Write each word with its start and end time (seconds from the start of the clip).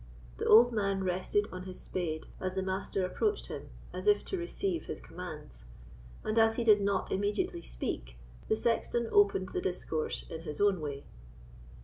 The 0.39 0.47
old 0.47 0.71
man 0.73 1.03
rested 1.03 1.47
on 1.51 1.65
his 1.65 1.79
spade 1.79 2.25
as 2.39 2.55
the 2.55 2.63
Master 2.63 3.05
approached 3.05 3.45
him, 3.49 3.69
as 3.93 4.07
if 4.07 4.25
to 4.25 4.35
receive 4.39 4.85
his 4.85 4.99
commands; 4.99 5.65
and 6.23 6.39
as 6.39 6.55
he 6.55 6.63
did 6.63 6.81
not 6.81 7.11
immediately 7.11 7.61
speak, 7.61 8.17
the 8.47 8.55
sexton 8.55 9.07
opened 9.11 9.49
the 9.49 9.61
discourse 9.61 10.25
in 10.27 10.41
his 10.41 10.59
own 10.59 10.81
way. 10.81 11.03